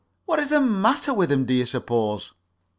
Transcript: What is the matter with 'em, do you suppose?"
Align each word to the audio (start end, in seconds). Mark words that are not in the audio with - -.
What 0.25 0.39
is 0.39 0.47
the 0.49 0.59
matter 0.59 1.13
with 1.13 1.31
'em, 1.31 1.45
do 1.45 1.53
you 1.53 1.67
suppose?" 1.67 2.33